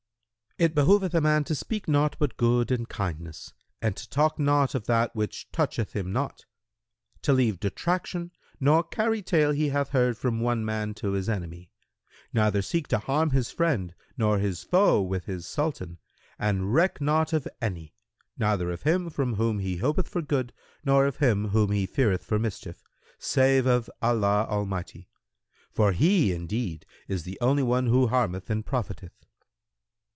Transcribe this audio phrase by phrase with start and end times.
[0.57, 4.75] "—"It behoveth a man to speak naught but good and kindness and to talk not
[4.75, 6.45] of that which toucheth him not;
[7.23, 8.29] to leave detraction
[8.59, 11.71] nor carry tale he hath heard from one man to his enemy,
[12.31, 15.97] neither seek to harm his friend nor his foe with his Sultan
[16.37, 17.95] and reck not of any
[18.37, 20.53] (neither of him from whom he hopeth for good
[20.85, 22.83] nor of him whom he feareth for mischief)
[23.17, 25.09] save of Allah Almighty;
[25.71, 29.13] for He indeed is the only one who harmeth or profiteth.